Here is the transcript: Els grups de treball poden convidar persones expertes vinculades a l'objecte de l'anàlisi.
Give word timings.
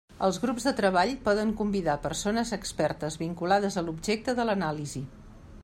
Els 0.25 0.37
grups 0.43 0.63
de 0.67 0.71
treball 0.77 1.11
poden 1.27 1.51
convidar 1.59 1.97
persones 2.07 2.53
expertes 2.57 3.19
vinculades 3.25 3.77
a 3.77 3.85
l'objecte 3.89 4.35
de 4.41 4.47
l'anàlisi. 4.51 5.03